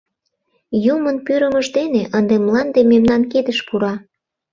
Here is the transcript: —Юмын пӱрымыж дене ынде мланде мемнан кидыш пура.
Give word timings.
—Юмын 0.93 1.17
пӱрымыж 1.25 1.67
дене 1.77 2.03
ынде 2.17 2.35
мланде 2.43 2.81
мемнан 2.91 3.21
кидыш 3.31 3.59
пура. 3.67 3.93